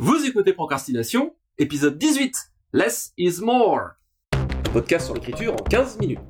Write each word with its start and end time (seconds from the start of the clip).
Vous 0.00 0.24
écoutez 0.24 0.52
Procrastination, 0.52 1.34
épisode 1.58 1.98
18. 1.98 2.32
Less 2.72 3.12
is 3.18 3.40
more. 3.42 3.90
Un 4.32 4.70
podcast 4.72 5.06
sur 5.06 5.14
l'écriture 5.14 5.54
en 5.54 5.56
15 5.64 5.98
minutes. 5.98 6.20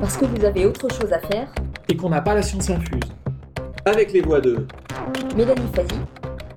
Parce 0.00 0.16
que 0.16 0.24
vous 0.24 0.44
avez 0.44 0.66
autre 0.66 0.88
chose 0.92 1.12
à 1.12 1.20
faire. 1.20 1.54
Et 1.88 1.96
qu'on 1.96 2.08
n'a 2.08 2.20
pas 2.20 2.34
la 2.34 2.42
science 2.42 2.68
infuse. 2.68 3.12
Avec 3.84 4.12
les 4.12 4.22
voix 4.22 4.40
de 4.40 4.66
Mélanie 5.36 5.70
Fazi, 5.72 6.00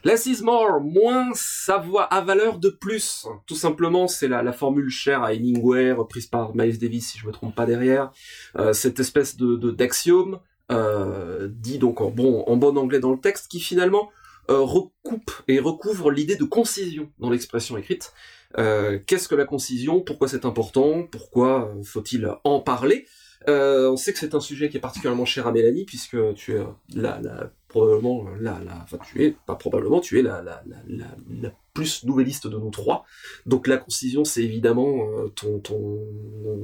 more, 0.42 0.82
moins 0.82 1.32
savoir 1.34 2.08
à 2.12 2.22
valeur 2.22 2.60
de 2.60 2.70
plus. 2.70 3.26
Tout 3.46 3.56
simplement, 3.56 4.08
c'est 4.08 4.28
la, 4.28 4.54
formule 4.54 4.90
chère 4.90 5.24
à 5.24 5.34
Hemingway, 5.34 5.92
reprise 5.92 6.28
par 6.28 6.56
Miles 6.56 6.78
Davis, 6.78 7.12
si 7.12 7.20
je 7.20 7.28
me 7.28 7.32
trompe 7.32 7.56
pas 7.56 7.66
derrière. 7.66 8.12
Euh, 8.58 8.74
cette 8.74 9.00
espèce 9.00 9.38
de 9.38 9.72
d'axiome, 9.72 10.40
euh, 10.72 11.50
dit 11.52 11.78
donc 11.78 12.02
en 12.02 12.10
bon, 12.10 12.44
en 12.48 12.58
bon 12.58 12.78
anglais 12.78 13.00
dans 13.00 13.12
le 13.12 13.20
texte, 13.20 13.48
qui 13.50 13.60
finalement 13.60 14.10
euh, 14.50 14.60
recoupe 14.60 15.32
et 15.48 15.60
recouvre 15.60 16.12
l'idée 16.12 16.36
de 16.36 16.44
concision 16.44 17.10
dans 17.20 17.30
l'expression 17.30 17.78
écrite. 17.78 18.14
Euh, 18.58 19.00
Qu'est-ce 19.06 19.28
que 19.28 19.36
la 19.36 19.46
concision? 19.46 20.02
Pourquoi 20.02 20.28
c'est 20.28 20.46
important? 20.46 21.08
Pourquoi 21.10 21.74
faut-il 21.84 22.30
en 22.44 22.60
parler? 22.60 23.08
Euh, 23.50 23.92
On 23.92 23.98
sait 23.98 24.14
que 24.14 24.20
c'est 24.20 24.36
un 24.36 24.40
sujet 24.40 24.70
qui 24.70 24.78
est 24.78 24.80
particulièrement 24.80 25.26
cher 25.26 25.48
à 25.48 25.52
Mélanie, 25.52 25.86
puisque 25.86 26.18
tu 26.36 26.56
es 26.56 26.64
la, 26.96 27.20
la 27.22 27.52
probablement 27.68 28.26
la, 28.40 28.60
la, 28.64 28.82
enfin 28.84 29.00
tu 29.04 29.24
es 29.24 29.36
pas 29.48 29.56
probablement, 29.56 30.00
tu 30.00 30.20
es 30.20 30.22
la, 30.22 30.42
la, 30.42 30.64
la, 30.88 31.52
plus 31.74 32.04
nouvelliste 32.06 32.48
de 32.48 32.58
nous 32.58 32.70
trois. 32.70 33.04
Donc 33.48 33.68
la 33.68 33.78
concision, 33.78 34.24
c'est 34.24 34.44
évidemment 34.44 35.08
euh, 35.10 35.28
ton, 35.30 35.60
ton, 35.60 36.00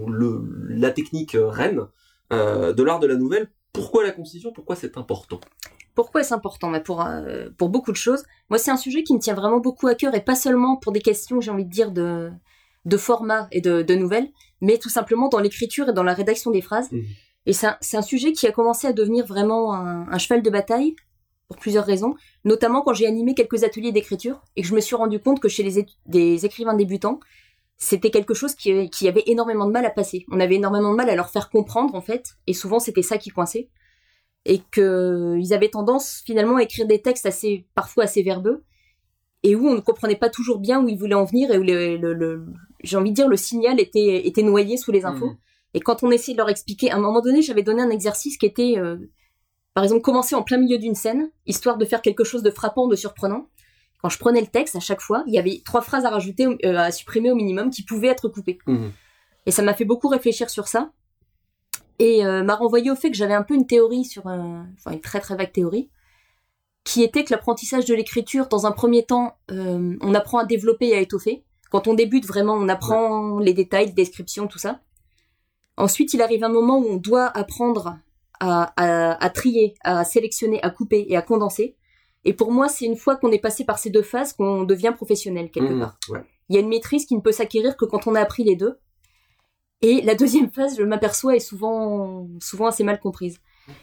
le, 0.08 0.44
la 0.70 0.92
technique 0.92 1.34
euh, 1.36 1.48
reine 1.48 1.88
euh, 2.32 2.74
de 2.74 2.84
l'art 2.84 3.00
de 3.00 3.08
la 3.08 3.16
nouvelle. 3.16 3.50
Pourquoi 3.74 4.04
la 4.04 4.12
concision? 4.12 4.52
Pourquoi 4.54 4.76
c'est 4.76 4.98
important? 4.98 5.40
Pourquoi 5.96 6.22
est-ce 6.22 6.34
important? 6.34 6.70
Mais 6.70 6.82
pour, 6.82 7.04
euh, 7.04 7.50
pour 7.58 7.70
beaucoup 7.70 7.92
de 7.92 7.98
choses. 7.98 8.24
Moi, 8.50 8.60
c'est 8.60 8.72
un 8.72 8.78
sujet 8.78 9.04
qui 9.04 9.14
me 9.14 9.20
tient 9.20 9.34
vraiment 9.34 9.60
beaucoup 9.60 9.88
à 9.88 9.96
cœur 9.96 10.14
et 10.16 10.24
pas 10.24 10.36
seulement 10.36 10.78
pour 10.78 10.92
des 10.92 11.02
questions, 11.02 11.42
j'ai 11.42 11.52
envie 11.52 11.66
de 11.66 11.72
dire, 11.72 11.92
de, 11.92 12.30
de 12.86 12.98
format 12.98 13.48
et 13.52 13.62
de, 13.62 13.82
de 13.82 13.96
nouvelles, 13.96 14.30
mais 14.62 14.78
tout 14.78 14.90
simplement 14.90 15.30
dans 15.30 15.40
l'écriture 15.40 15.90
et 15.90 15.94
dans 15.94 16.04
la 16.04 16.14
rédaction 16.14 16.52
des 16.52 16.62
phrases. 16.62 16.92
Mhm. 16.92 17.04
Et 17.46 17.54
c'est 17.54 17.98
un, 17.98 18.02
sujet 18.02 18.34
qui 18.34 18.46
a 18.48 18.52
commencé 18.52 18.86
à 18.86 18.94
devenir 18.94 19.26
vraiment 19.26 19.74
un, 19.74 20.08
un 20.08 20.18
cheval 20.18 20.42
de 20.44 20.50
bataille 20.50 20.96
pour 21.48 21.58
plusieurs 21.58 21.86
raisons, 21.86 22.16
notamment 22.46 22.82
quand 22.82 22.94
j'ai 22.94 23.08
animé 23.08 23.34
quelques 23.34 23.64
ateliers 23.64 23.92
d'écriture 23.92 24.44
et 24.56 24.62
que 24.62 24.68
je 24.68 24.76
me 24.76 24.82
suis 24.82 24.96
rendu 24.96 25.20
compte 25.20 25.40
que 25.40 25.50
chez 25.50 25.64
les, 25.64 25.86
des 26.06 26.46
écrivains 26.46 26.76
débutants, 26.76 27.20
c'était 27.78 28.12
quelque 28.12 28.34
chose 28.36 28.54
qui, 28.54 28.90
qui 28.90 29.08
avait 29.08 29.24
énormément 29.26 29.66
de 29.66 29.72
mal 29.72 29.86
à 29.86 29.90
passer. 29.90 30.26
On 30.30 30.40
avait 30.40 30.56
énormément 30.56 30.92
de 30.92 30.98
mal 30.98 31.10
à 31.10 31.16
leur 31.16 31.30
faire 31.30 31.50
comprendre, 31.50 31.96
en 31.96 32.02
fait, 32.02 32.36
et 32.46 32.54
souvent 32.54 32.80
c'était 32.80 33.02
ça 33.02 33.18
qui 33.18 33.30
coinçait. 33.30 33.70
Et 34.46 34.62
qu'ils 34.74 35.54
avaient 35.54 35.70
tendance 35.70 36.22
finalement 36.26 36.58
à 36.58 36.64
écrire 36.64 36.86
des 36.88 37.02
textes 37.02 37.26
assez, 37.26 37.66
parfois 37.74 38.04
assez 38.04 38.22
verbeux, 38.22 38.64
et 39.44 39.56
où 39.56 39.68
on 39.68 39.74
ne 39.76 39.80
comprenait 39.80 40.16
pas 40.18 40.30
toujours 40.30 40.60
bien 40.60 40.84
où 40.84 40.88
ils 40.90 40.98
voulaient 40.98 41.16
en 41.16 41.26
venir, 41.26 41.52
et 41.52 41.58
où 41.58 41.64
le, 41.64 41.98
le- 41.98 42.14
le- 42.14 42.46
j'ai 42.84 42.98
envie 42.98 43.12
de 43.12 43.16
dire 43.16 43.28
le 43.28 43.38
signal 43.38 43.80
était, 43.80 44.28
était 44.28 44.44
noyé 44.44 44.78
sous 44.78 44.92
les 44.92 45.06
infos. 45.06 45.28
Mhm. 45.28 45.38
Et 45.74 45.80
quand 45.80 46.04
on 46.04 46.12
essayait 46.12 46.34
de 46.34 46.40
leur 46.40 46.50
expliquer, 46.50 46.92
à 46.92 46.96
un 46.96 47.00
moment 47.00 47.22
donné, 47.22 47.42
j'avais 47.42 47.64
donné 47.64 47.82
un 47.82 47.90
exercice 47.90 48.38
qui 48.38 48.46
était, 48.46 48.76
euh, 48.78 48.98
par 49.74 49.84
exemple, 49.84 50.02
commencer 50.02 50.36
en 50.36 50.44
plein 50.44 50.58
milieu 50.58 50.78
d'une 50.78 50.96
scène, 50.96 51.30
histoire 51.46 51.78
de 51.78 51.86
faire 51.86 52.02
quelque 52.02 52.24
chose 52.24 52.42
de 52.42 52.50
frappant, 52.50 52.88
de 52.88 52.96
surprenant. 52.96 53.50
Quand 54.02 54.10
je 54.10 54.18
prenais 54.18 54.42
le 54.42 54.48
texte, 54.48 54.76
à 54.76 54.80
chaque 54.80 55.02
fois, 55.02 55.24
il 55.28 55.34
y 55.34 55.38
avait 55.38 55.62
trois 55.64 55.82
phrases 55.82 56.06
à 56.06 56.10
rajouter, 56.10 56.48
euh, 56.66 56.78
à 56.78 56.92
supprimer 56.92 57.32
au 57.32 57.36
minimum, 57.36 57.70
qui 57.70 57.84
pouvaient 57.84 58.08
être 58.08 58.30
coupées. 58.30 58.60
Mhm. 58.66 58.92
Et 59.46 59.52
ça 59.52 59.62
m'a 59.62 59.74
fait 59.74 59.86
beaucoup 59.86 60.08
réfléchir 60.08 60.50
sur 60.50 60.68
ça. 60.68 60.92
Et 62.00 62.26
euh, 62.26 62.44
m'a 62.44 62.56
renvoyé 62.56 62.90
au 62.90 62.96
fait 62.96 63.12
que 63.12 63.18
j'avais 63.18 63.34
un 63.34 63.44
peu 63.44 63.54
une 63.54 63.68
théorie 63.68 64.06
sur, 64.06 64.26
enfin 64.26 64.92
une 64.92 65.02
très 65.02 65.20
très 65.20 65.36
vague 65.36 65.52
théorie, 65.52 65.90
qui 66.86 67.04
était 67.04 67.26
que 67.26 67.32
l'apprentissage 67.32 67.86
de 67.86 67.94
l'écriture, 67.94 68.48
dans 68.48 68.66
un 68.66 68.72
premier 68.72 69.06
temps, 69.06 69.38
on 69.50 70.16
apprend 70.16 70.38
à 70.40 70.46
développer 70.46 70.88
et 70.88 70.96
à 70.96 71.02
étoffer. 71.02 71.44
Quand 71.70 71.88
on 71.88 71.94
débute 71.94 72.26
vraiment, 72.26 72.54
on 72.54 72.68
apprend 72.70 73.40
les 73.40 73.54
détails, 73.54 73.88
les 73.88 73.92
descriptions, 73.92 74.48
tout 74.48 74.58
ça. 74.60 74.80
Ensuite, 75.78 76.14
il 76.14 76.22
arrive 76.22 76.44
un 76.44 76.50
moment 76.50 76.78
où 76.80 76.86
on 76.88 76.96
doit 76.98 77.26
apprendre 77.28 77.98
à, 78.40 78.74
à, 78.78 79.24
à 79.24 79.30
trier, 79.30 79.76
à 79.84 80.04
sélectionner, 80.04 80.62
à 80.64 80.70
couper 80.70 81.06
et 81.10 81.16
à 81.16 81.22
condenser. 81.22 81.76
Et 82.26 82.34
pour 82.34 82.52
moi, 82.52 82.68
c'est 82.68 82.86
une 82.86 82.98
fois 82.98 83.16
qu'on 83.16 83.32
est 83.32 83.40
passé 83.40 83.64
par 83.66 83.80
ces 83.80 83.90
deux 83.90 84.02
phases 84.02 84.34
qu'on 84.34 84.64
devient 84.64 84.92
professionnel 84.96 85.52
quelque 85.52 85.74
Mhm. 85.74 85.80
part. 85.80 85.98
Ouais. 86.10 86.24
Il 86.50 86.56
y 86.56 86.58
a 86.58 86.62
une 86.62 86.68
maîtrise 86.70 87.06
qui 87.06 87.16
ne 87.16 87.22
peut 87.22 87.32
s'acquérir 87.32 87.78
que 87.78 87.86
quand 87.86 88.08
on 88.08 88.16
a 88.16 88.20
appris 88.22 88.44
les 88.44 88.56
deux. 88.56 88.78
Et 89.82 90.02
la 90.02 90.16
deuxième 90.16 90.52
phase, 90.52 90.78
je 90.78 90.84
m'aperçois, 90.84 91.36
est 91.36 91.40
souvent, 91.40 92.28
souvent 92.42 92.66
assez 92.68 92.84
mal 92.84 93.00
comprise. 93.00 93.40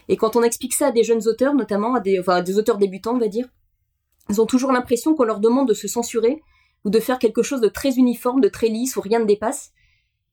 Et 0.08 0.16
quand 0.16 0.36
on 0.36 0.42
explique 0.42 0.74
ça 0.74 0.88
à 0.88 0.92
des 0.92 1.04
jeunes 1.04 1.26
auteurs, 1.28 1.54
notamment 1.54 1.94
à 1.94 2.00
des, 2.00 2.18
enfin, 2.20 2.34
à 2.36 2.42
des 2.42 2.58
auteurs 2.58 2.76
débutants, 2.76 3.14
on 3.14 3.18
va 3.18 3.28
dire, 3.28 3.48
ils 4.28 4.41
ont 4.41 4.47
toujours 4.47 4.72
l'impression 4.72 5.14
qu'on 5.14 5.24
leur 5.24 5.41
demande 5.41 5.68
de 5.68 5.74
se 5.74 5.86
censurer 5.88 6.42
ou 6.86 6.91
de 6.91 7.00
faire 7.00 7.19
quelque 7.19 7.42
chose 7.42 7.60
de 7.60 7.69
très 7.69 7.97
uniforme, 7.97 8.41
de 8.41 8.48
très 8.48 8.69
lisse, 8.69 8.97
où 8.97 9.00
rien 9.02 9.19
ne 9.19 9.24
dépasse. 9.26 9.72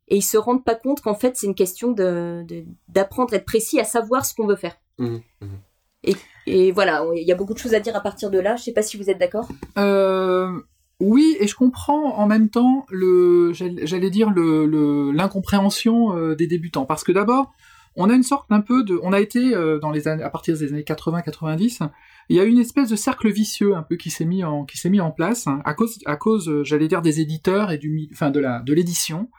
Et 0.07 0.17
ils 0.17 0.21
se 0.21 0.37
rendent 0.37 0.63
pas 0.63 0.75
compte 0.75 1.01
qu'en 1.01 1.15
fait, 1.15 1.35
c'est 1.35 1.47
une 1.47 1.55
question 1.55 1.91
de, 1.91 2.43
de- 2.47 2.63
d'apprendre 2.89 3.33
à 3.33 3.37
être 3.37 3.45
précis, 3.45 3.79
à 3.79 3.83
savoir 3.85 4.25
ce 4.25 4.35
qu'on 4.35 4.45
veut 4.47 4.55
faire. 4.55 4.75
Mhm. 4.99 5.21
Mhm. 5.41 6.13
Et 6.45 6.71
voilà, 6.73 7.05
il 7.15 7.23
y 7.23 7.31
a 7.31 7.35
beaucoup 7.35 7.53
de 7.53 7.59
choses 7.59 7.73
à 7.73 7.79
dire 7.79 7.95
à 7.95 8.01
partir 8.01 8.29
de 8.29 8.37
là. 8.37 8.55
Je 8.57 8.63
sais 8.63 8.73
pas 8.73 8.81
si 8.81 8.97
vous 8.97 9.09
êtes 9.09 9.17
d'accord. 9.17 9.47
Euh, 9.77 10.51
oui, 10.99 11.37
et 11.39 11.47
je 11.47 11.55
comprends 11.55 12.17
en 12.17 12.27
même 12.27 12.49
temps 12.49 12.85
le, 12.89 13.53
j'allais 13.53 14.09
dire 14.09 14.29
le, 14.29 14.65
le- 14.65 15.11
l'incompréhension 15.11 16.15
euh, 16.17 16.35
des 16.35 16.45
débutants, 16.47 16.85
parce 16.85 17.03
que 17.05 17.13
d'abord, 17.13 17.53
on 17.95 18.09
a 18.09 18.13
une 18.13 18.23
sorte 18.23 18.51
un 18.51 18.61
peu 18.61 18.83
de, 18.83 18.99
on 19.03 19.13
a 19.13 19.19
été 19.19 19.53
euh, 19.55 19.79
dans 19.79 19.91
les 19.91 20.07
années, 20.07 20.23
à 20.23 20.29
partir 20.29 20.57
des 20.57 20.71
années 20.71 20.81
80-90, 20.81 21.89
il 22.29 22.37
y 22.37 22.39
a 22.39 22.43
une 22.43 22.59
espèce 22.59 22.89
de 22.89 22.95
cercle 22.95 23.29
vicieux 23.29 23.75
un 23.75 23.83
peu 23.83 23.95
qui 23.95 24.09
s'est 24.09 24.25
mis 24.25 24.43
en, 24.43 24.65
qui 24.65 24.77
s'est 24.77 24.89
mis 24.89 25.01
en 25.01 25.11
place 25.11 25.47
hein, 25.47 25.61
à 25.65 25.73
cause, 25.73 25.99
à 26.05 26.15
cause, 26.15 26.49
euh, 26.49 26.63
j'allais 26.63 26.87
dire 26.87 27.01
des 27.01 27.19
éditeurs 27.19 27.71
et 27.71 27.77
du, 27.77 28.09
enfin 28.11 28.31
de 28.31 28.39
la, 28.39 28.59
de 28.61 28.73
l'édition. 28.73 29.29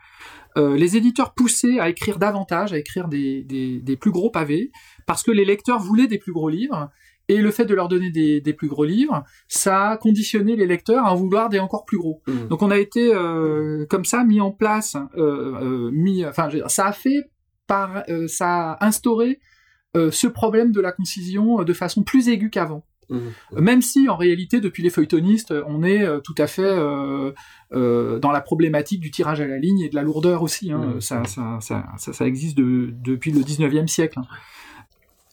Euh, 0.57 0.77
les 0.77 0.97
éditeurs 0.97 1.35
poussaient 1.35 1.81
à 1.81 1.89
écrire 1.89 2.19
davantage, 2.19 2.73
à 2.73 2.79
écrire 2.79 3.09
des, 3.09 3.43
des, 3.43 3.81
des 3.81 3.97
plus 3.97 4.13
gros 4.13 4.31
pavés, 4.31 4.71
parce 5.05 5.25
que 5.25 5.33
les 5.33 5.45
lecteurs 5.45 5.81
voulaient 5.81 6.07
des 6.07 6.19
plus 6.19 6.33
gros 6.33 6.49
livres, 6.49 6.91
et 7.29 7.39
le 7.39 7.51
fait 7.51 7.65
de 7.65 7.75
leur 7.75 7.89
donner 7.89 8.11
des, 8.11 8.41
des 8.41 8.53
plus 8.53 8.69
gros 8.69 8.85
livres, 8.85 9.25
ça 9.49 9.91
a 9.91 9.97
conditionné 9.97 10.57
les 10.57 10.67
lecteurs 10.67 11.07
à 11.07 11.13
en 11.13 11.15
vouloir 11.15 11.49
des 11.49 11.59
encore 11.59 11.85
plus 11.85 11.99
gros. 11.99 12.23
Mhm. 12.27 12.49
Donc 12.49 12.63
on 12.63 12.71
a 12.71 12.79
été 12.79 13.15
euh, 13.15 13.87
comme 13.89 14.05
ça 14.05 14.25
mis 14.25 14.41
en 14.41 14.51
place, 14.51 14.97
euh, 15.17 15.55
euh, 15.63 15.91
mis, 15.93 16.25
enfin 16.25 16.49
ça 16.67 16.87
a 16.87 16.93
fait 16.93 17.31
par, 17.67 18.03
euh, 18.09 18.27
ça 18.29 18.73
a 18.73 18.87
instauré 18.87 19.41
euh, 19.97 20.11
ce 20.11 20.27
problème 20.27 20.73
de 20.73 20.81
la 20.81 20.93
concision 20.93 21.61
euh, 21.61 21.65
de 21.65 21.73
façon 21.73 22.03
plus 22.03 22.29
aiguë 22.29 22.51
qu'avant. 22.51 22.85
Mhm. 23.11 23.33
Même 23.59 23.83
si 23.83 24.09
en 24.09 24.17
réalité 24.17 24.61
depuis 24.61 24.83
les 24.83 24.89
feuilletonistes, 24.91 25.53
on 25.67 25.83
est 25.83 26.07
tout 26.23 26.35
à 26.39 26.47
fait 26.47 26.75
dans 27.71 28.33
la 28.33 28.41
problématique 28.41 29.01
du 29.01 29.11
tirage 29.11 29.43
à 29.43 29.47
la 29.47 29.59
ligne 29.59 29.81
et 29.81 29.89
de 29.91 29.95
la 29.95 30.03
lourdeur 30.03 30.43
aussi. 30.43 30.73
Hein. 30.73 30.95
Mhm. 30.95 31.01
Ça, 31.03 31.23
ça, 31.25 31.59
ça, 31.61 31.85
ça, 31.99 32.13
ça 32.15 32.27
existe 32.27 32.57
de- 32.57 32.95
depuis 33.05 33.31
le 33.31 33.41
19e 33.43 33.89
siècle. 33.89 34.19
hein. 34.21 34.27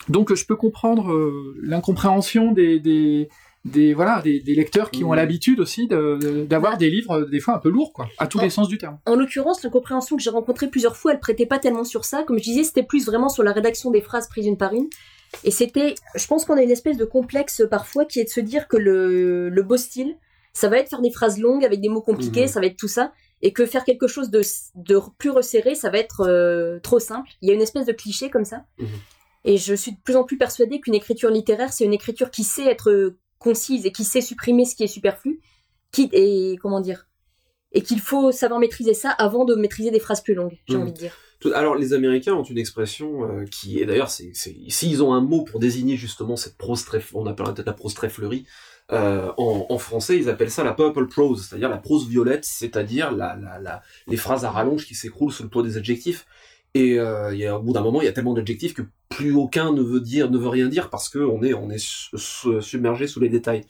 Donc 0.09 0.33
je 0.33 0.45
peux 0.45 0.55
comprendre 0.57 1.15
l'incompréhension 1.61 2.51
des, 2.51 2.79
des, 2.79 3.29
des 3.63 3.93
voilà 3.93 4.21
des, 4.23 4.39
des 4.39 4.55
lecteurs 4.55 4.89
qui 4.89 5.03
ont 5.03 5.09
Mhm. 5.11 5.15
l'habitude 5.17 5.59
aussi 5.59 5.87
de- 5.87 6.17
de- 6.19 6.45
d'avoir 6.45 6.77
des 6.77 6.89
livres 6.89 7.19
euh, 7.21 7.25
des 7.25 7.39
fois 7.39 7.55
un 7.55 7.59
peu 7.59 7.69
lourds 7.69 7.93
quoi, 7.93 8.07
à 8.17 8.25
tous 8.27 8.39
les 8.39 8.49
sens 8.49 8.67
du 8.67 8.77
terme. 8.79 8.97
En 9.05 9.15
l'occurrence, 9.15 9.61
l'incompréhension 9.63 10.15
que 10.17 10.23
j'ai 10.23 10.31
rencontrée 10.31 10.67
plusieurs 10.67 10.95
fois, 10.97 11.11
elle 11.13 11.19
prêtait 11.19 11.45
pas 11.45 11.59
tellement 11.59 11.83
sur 11.83 12.03
ça. 12.05 12.23
Comme 12.23 12.39
je 12.39 12.43
disais, 12.43 12.63
c'était 12.63 12.81
plus 12.83 13.05
vraiment 13.05 13.29
sur 13.29 13.43
la 13.43 13.51
rédaction 13.51 13.91
des 13.91 14.01
phrases 14.01 14.27
prises 14.27 14.47
une 14.47 14.57
par 14.57 14.73
une. 14.73 14.87
Et 15.43 15.51
c'était, 15.51 15.93
je 16.15 16.25
pense 16.27 16.43
qu'on 16.45 16.57
a 16.57 16.61
une 16.63 16.71
espèce 16.71 16.97
de 16.97 17.05
complexe 17.05 17.63
parfois 17.69 18.05
qui 18.05 18.19
est 18.19 18.25
de 18.25 18.29
se 18.29 18.39
dire 18.41 18.67
que 18.67 18.77
le, 18.77 19.49
le 19.49 19.63
beau 19.63 19.77
style, 19.77 20.17
ça 20.53 20.67
va 20.67 20.77
être 20.79 20.89
faire 20.89 21.01
des 21.01 21.11
phrases 21.11 21.39
longues 21.39 21.63
avec 21.63 21.79
des 21.81 21.87
mots 21.89 22.01
compliqués, 22.01 22.41
Mhm. 22.41 22.47
ça 22.47 22.59
va 22.59 22.65
être 22.65 22.77
tout 22.77 22.87
ça. 22.89 23.13
Et 23.43 23.53
que 23.53 23.65
faire 23.65 23.83
quelque 23.85 24.07
chose 24.07 24.29
de, 24.31 24.41
de 24.75 24.99
plus 25.17 25.29
resserré, 25.29 25.73
ça 25.75 25.89
va 25.89 25.99
être 25.99 26.21
euh, 26.27 26.79
trop 26.81 26.99
simple. 26.99 27.29
Il 27.41 27.47
y 27.47 27.51
a 27.51 27.55
une 27.55 27.61
espèce 27.61 27.85
de 27.85 27.91
cliché 27.93 28.29
comme 28.29 28.45
ça. 28.45 28.65
Mhm. 28.79 28.87
Et 29.45 29.57
je 29.57 29.73
suis 29.73 29.93
de 29.93 29.97
plus 30.03 30.15
en 30.15 30.23
plus 30.23 30.37
persuadée 30.37 30.79
qu'une 30.79 30.93
écriture 30.93 31.31
littéraire, 31.31 31.73
c'est 31.73 31.83
une 31.85 31.93
écriture 31.93 32.29
qui 32.29 32.43
sait 32.43 32.65
être 32.65 33.15
concise 33.41 33.85
et 33.85 33.91
qui 33.91 34.03
sait 34.03 34.21
supprimer 34.21 34.65
ce 34.65 34.75
qui 34.75 34.83
est 34.83 34.87
superflu. 34.87 35.41
Qui, 35.91 36.09
et 36.13 36.55
comment 36.61 36.79
dire 36.81 37.07
et 37.73 37.81
qu'il 37.81 38.01
faut 38.01 38.33
savoir 38.33 38.59
maîtriser 38.59 38.93
ça 38.93 39.11
avant 39.11 39.45
de 39.45 39.55
maîtriser 39.55 39.91
des 39.91 39.99
phrases 40.01 40.21
plus 40.21 40.33
longues, 40.33 40.57
j'ai 40.67 40.75
Mhm. 40.75 40.81
envie 40.81 40.91
de 40.91 40.97
dire. 40.97 41.13
Alors, 41.55 41.75
les 41.75 41.93
Américains 41.93 42.33
ont 42.33 42.43
une 42.43 42.57
expression 42.57 43.23
euh, 43.23 43.45
qui 43.45 43.79
est 43.79 43.85
d'ailleurs, 43.85 44.11
c'est, 44.11 44.31
s'ils 44.33 45.01
ont 45.01 45.13
un 45.13 45.21
mot 45.21 45.45
pour 45.45 45.61
désigner 45.61 45.95
justement 45.95 46.35
cette 46.35 46.57
prose 46.57 46.83
très, 46.83 47.01
on 47.13 47.25
appellera 47.27 47.53
peut-être 47.53 47.67
la 47.67 47.73
prose 47.73 47.93
très 47.93 48.09
fleurie, 48.09 48.45
euh, 48.91 49.31
en, 49.37 49.67
en 49.69 49.77
français, 49.77 50.17
ils 50.17 50.27
appellent 50.29 50.51
ça 50.51 50.65
la 50.65 50.73
purple 50.73 51.07
prose, 51.07 51.47
c'est-à-dire 51.47 51.69
la 51.69 51.77
prose 51.77 52.09
violette, 52.09 52.43
c'est-à-dire 52.43 53.11
la, 53.11 53.37
la, 53.37 53.57
la, 53.59 53.81
les 54.07 54.17
phrases 54.17 54.43
à 54.43 54.51
rallonge 54.51 54.85
qui 54.85 54.93
s'écroulent 54.93 55.31
sous 55.31 55.43
le 55.43 55.49
poids 55.49 55.63
des 55.63 55.77
adjectifs. 55.77 56.25
Et 56.73 56.99
euh, 56.99 57.33
il 57.33 57.39
y 57.39 57.45
a, 57.45 57.57
au 57.57 57.61
bout 57.61 57.71
d'un 57.71 57.81
moment, 57.81 58.01
il 58.01 58.05
y 58.05 58.09
a 58.09 58.13
tellement 58.13 58.33
d'adjectifs 58.33 58.73
que 58.73 58.81
plus 59.11 59.33
aucun 59.33 59.71
ne 59.73 59.81
veut 59.81 59.99
dire, 59.99 60.31
ne 60.31 60.37
veut 60.37 60.47
rien 60.47 60.67
dire 60.67 60.89
parce 60.89 61.09
que 61.09 61.19
on 61.19 61.43
est, 61.43 61.53
on 61.53 61.69
est 61.69 61.77
su- 61.77 62.17
su- 62.17 62.61
submergé 62.61 63.05
sous 63.05 63.19
les 63.19 63.29
détails. 63.29 63.65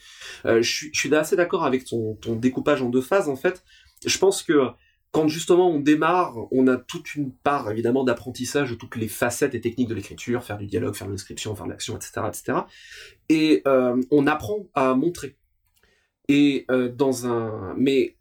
Euh, 0.45 0.61
je 0.61 0.89
suis, 0.93 1.13
assez 1.13 1.35
d'accord 1.35 1.65
avec 1.65 1.83
ton, 1.83 2.15
ton 2.15 2.35
découpage 2.35 2.81
en 2.81 2.89
deux 2.89 3.01
phases. 3.01 3.27
En 3.27 3.35
fait, 3.35 3.63
je 4.05 4.17
pense 4.17 4.43
que 4.43 4.67
quand 5.11 5.27
justement 5.27 5.69
on 5.69 5.79
démarre, 5.79 6.35
on 6.51 6.67
a 6.67 6.77
toute 6.77 7.15
une 7.15 7.33
part 7.33 7.69
évidemment 7.69 8.03
d'apprentissage 8.05 8.69
de 8.71 8.75
toutes 8.75 8.95
les 8.95 9.09
facettes 9.09 9.53
et 9.55 9.61
techniques 9.61 9.89
de 9.89 9.95
l'écriture, 9.95 10.43
faire 10.43 10.57
du 10.57 10.67
dialogue, 10.67 10.95
faire 10.95 11.07
de 11.07 11.11
l'inscription, 11.11 11.53
faire 11.55 11.65
de 11.65 11.71
l'action, 11.71 11.97
etc., 11.97 12.21
etc. 12.27 12.59
Et 13.27 13.61
euh, 13.67 14.01
on 14.09 14.27
apprend 14.27 14.67
à 14.73 14.93
montrer. 14.93 15.35
Et 16.29 16.65
euh, 16.71 16.89
dans 16.89 17.27
un, 17.27 17.73
mais 17.77 18.15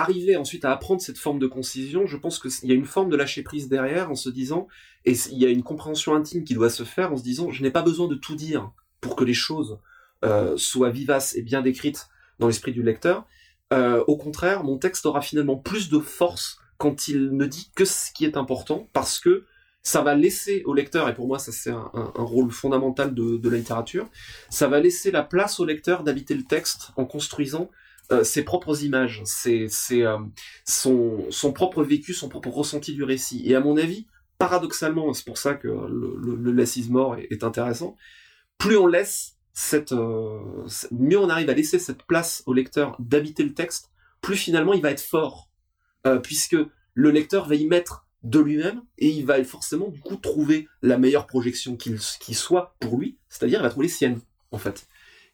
arriver 0.00 0.36
ensuite 0.36 0.64
à 0.64 0.72
apprendre 0.72 1.00
cette 1.00 1.18
forme 1.18 1.38
de 1.38 1.46
concision, 1.46 2.06
je 2.06 2.16
pense 2.16 2.38
qu'il 2.38 2.68
y 2.68 2.72
a 2.72 2.74
une 2.74 2.84
forme 2.84 3.10
de 3.10 3.16
lâcher 3.16 3.42
prise 3.42 3.68
derrière 3.68 4.10
en 4.10 4.14
se 4.14 4.28
disant, 4.28 4.68
et 5.04 5.14
il 5.30 5.38
y 5.38 5.46
a 5.46 5.48
une 5.48 5.62
compréhension 5.62 6.14
intime 6.14 6.44
qui 6.44 6.54
doit 6.54 6.70
se 6.70 6.82
faire 6.82 7.12
en 7.12 7.16
se 7.16 7.22
disant, 7.22 7.50
je 7.50 7.62
n'ai 7.62 7.70
pas 7.70 7.82
besoin 7.82 8.08
de 8.08 8.14
tout 8.14 8.36
dire 8.36 8.72
pour 9.00 9.16
que 9.16 9.24
les 9.24 9.34
choses 9.34 9.78
euh, 10.24 10.56
soient 10.56 10.90
vivaces 10.90 11.34
et 11.36 11.42
bien 11.42 11.62
décrites 11.62 12.08
dans 12.38 12.46
l'esprit 12.46 12.72
du 12.72 12.82
lecteur. 12.82 13.26
Euh, 13.72 14.04
au 14.06 14.16
contraire, 14.16 14.64
mon 14.64 14.78
texte 14.78 15.06
aura 15.06 15.20
finalement 15.20 15.56
plus 15.56 15.88
de 15.88 15.98
force 15.98 16.58
quand 16.78 17.08
il 17.08 17.34
ne 17.34 17.46
dit 17.46 17.70
que 17.74 17.84
ce 17.84 18.12
qui 18.12 18.24
est 18.24 18.36
important, 18.36 18.88
parce 18.92 19.18
que 19.18 19.44
ça 19.82 20.02
va 20.02 20.14
laisser 20.14 20.62
au 20.66 20.74
lecteur, 20.74 21.08
et 21.08 21.14
pour 21.14 21.28
moi 21.28 21.38
ça 21.38 21.52
c'est 21.52 21.70
un, 21.70 21.90
rôle 22.16 22.50
fondamental 22.50 23.14
de, 23.14 23.48
la 23.48 23.56
littérature, 23.56 24.08
ça 24.50 24.66
va 24.66 24.80
laisser 24.80 25.10
la 25.10 25.22
place 25.22 25.60
au 25.60 25.64
lecteur 25.64 26.02
d'habiter 26.02 26.34
le 26.34 26.42
texte 26.42 26.90
en 26.96 27.04
construisant 27.04 27.70
euh, 28.12 28.22
ses 28.22 28.44
propres 28.44 28.84
images, 28.84 29.22
euh, 29.46 30.18
son, 30.64 31.26
son 31.30 31.52
propre 31.52 31.82
vécu, 31.82 32.14
son 32.14 32.28
propre 32.28 32.50
ressenti 32.50 32.94
du 32.94 33.02
récit. 33.02 33.42
Et 33.44 33.54
à 33.54 33.60
mon 33.60 33.76
avis, 33.76 34.06
paradoxalement, 34.38 35.12
c'est 35.12 35.24
pour 35.24 35.38
ça 35.38 35.54
que 35.54 35.66
le, 35.66 36.36
le, 36.36 36.78
is 36.78 36.88
more 36.88 37.16
est, 37.16 37.42
intéressant, 37.42 37.96
plus 38.58 38.76
on 38.76 38.86
laisse 38.86 39.36
cette, 39.52 39.92
euh, 39.92 40.66
mieux 40.92 41.18
on 41.18 41.28
arrive 41.28 41.50
à 41.50 41.54
laisser 41.54 41.78
cette 41.78 42.04
place 42.04 42.42
au 42.46 42.52
lecteur 42.52 42.96
d'habiter 43.00 43.42
le 43.42 43.54
texte, 43.54 43.90
plus 44.20 44.36
finalement 44.36 44.72
il 44.72 44.82
va 44.82 44.90
être 44.90 45.00
fort, 45.00 45.50
puisque 46.22 46.56
le 46.94 47.10
lecteur 47.10 47.48
va 47.48 47.56
y 47.56 47.66
mettre 47.66 48.06
de 48.22 48.38
lui-même 48.38 48.82
et 48.98 49.08
il 49.08 49.26
va 49.26 49.42
forcément 49.42 49.88
du 49.88 50.00
coup 50.00 50.16
trouver 50.16 50.68
la 50.82 50.98
meilleure 50.98 51.26
projection 51.26 51.76
qu'il 51.76 52.00
soit 52.00 52.76
pour 52.78 52.98
lui, 52.98 53.18
c'est-à-dire 53.28 53.58
il 53.60 53.62
va 53.62 53.70
trouver 53.70 53.86
les 53.86 53.92
siennes 53.92 54.20
en 54.52 54.58
fait. 54.58 54.86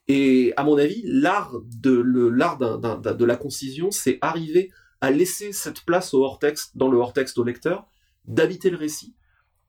Et 0.09 0.53
à 0.57 0.65
mon 0.65 0.77
avis, 0.79 1.03
l'art 1.05 1.55
de 1.65 1.93
l'art 2.29 2.59
de 2.59 3.25
la 3.25 3.37
concision, 3.37 3.91
c'est 3.91 4.19
arriver 4.21 4.71
à 5.01 5.11
laisser 5.11 5.53
cette 5.53 5.85
place 5.85 6.15
au 6.15 6.25
hors-texte, 6.25 6.77
dans 6.77 6.89
le 6.89 6.99
hors-texte 6.99 7.39
au 7.39 7.45
lecteur, 7.45 7.87
d'habiter 8.25 8.71
le 8.71 8.77
récit 8.77 9.15